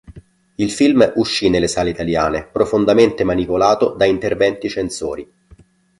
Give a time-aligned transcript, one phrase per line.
[0.55, 5.31] Il film uscì nelle sale italiane profondamente manipolato da interventi censori.